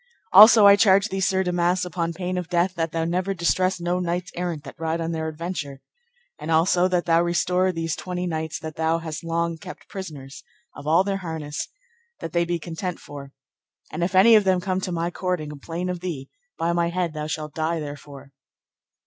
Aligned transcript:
Also 0.33 0.65
I 0.65 0.75
charge 0.75 1.09
thee, 1.09 1.19
Sir 1.19 1.43
Damas, 1.43 1.85
upon 1.85 2.11
pain 2.11 2.35
of 2.35 2.49
death, 2.49 2.73
that 2.73 2.91
thou 2.91 3.05
never 3.05 3.35
distress 3.35 3.79
no 3.79 3.99
knights 3.99 4.31
errant 4.35 4.63
that 4.63 4.79
ride 4.79 4.99
on 4.99 5.11
their 5.11 5.27
adventure. 5.27 5.79
And 6.39 6.49
also 6.49 6.87
that 6.87 7.05
thou 7.05 7.21
restore 7.21 7.71
these 7.71 7.95
twenty 7.95 8.25
knights 8.25 8.57
that 8.61 8.77
thou 8.77 8.97
hast 8.97 9.23
long 9.23 9.59
kept 9.59 9.87
prisoners, 9.87 10.43
of 10.75 10.87
all 10.87 11.03
their 11.03 11.17
harness, 11.17 11.67
that 12.19 12.33
they 12.33 12.45
be 12.45 12.57
content 12.57 12.99
for; 12.99 13.31
and 13.91 14.03
if 14.03 14.15
any 14.15 14.33
of 14.33 14.43
them 14.43 14.59
come 14.59 14.81
to 14.81 14.91
my 14.91 15.11
court 15.11 15.39
and 15.39 15.51
complain 15.51 15.87
of 15.87 15.99
thee, 15.99 16.31
by 16.57 16.73
my 16.73 16.89
head 16.89 17.13
thou 17.13 17.27
shalt 17.27 17.53
die 17.53 17.79
therefore. 17.79 18.31